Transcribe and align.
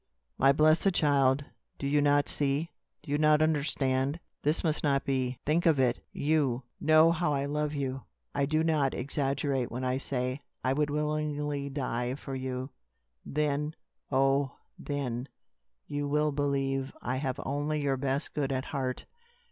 My 0.39 0.51
blessed 0.51 0.93
child, 0.93 1.45
do 1.77 1.85
you 1.85 2.01
not 2.01 2.27
see 2.27 2.71
do 3.03 3.11
you 3.11 3.19
not 3.19 3.39
understand 3.43 4.19
this 4.41 4.63
must 4.63 4.83
not 4.83 5.05
be. 5.05 5.37
Think 5.45 5.67
of 5.67 5.77
it. 5.79 5.99
You 6.11 6.63
know 6.79 7.11
how 7.11 7.33
I 7.35 7.45
love 7.45 7.75
you. 7.75 8.01
I 8.33 8.47
do 8.47 8.63
not 8.63 8.95
exaggerate 8.95 9.69
when 9.71 9.83
I 9.83 9.97
say, 9.97 10.41
I 10.63 10.73
would 10.73 10.89
willingly 10.89 11.69
die 11.69 12.15
for 12.15 12.33
you. 12.33 12.71
Then, 13.27 13.75
oh, 14.11 14.55
then, 14.79 15.27
you 15.85 16.07
will 16.07 16.31
believe 16.31 16.91
I 17.03 17.17
have 17.17 17.39
only 17.45 17.79
your 17.79 17.95
best 17.97 18.33
good 18.33 18.51
at 18.51 18.65
heart. 18.65 19.05